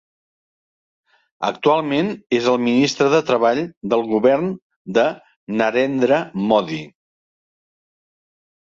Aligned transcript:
Actualment 1.49 2.09
és 2.39 2.47
el 2.53 2.57
ministre 2.69 3.11
de 3.17 3.19
Treball 3.29 3.61
del 3.95 4.07
govern 4.15 4.51
de 4.99 5.07
Narendra 5.61 6.23
Modi. 6.51 6.85